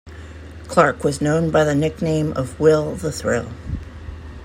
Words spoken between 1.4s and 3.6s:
by the nickname of Will the Thrill.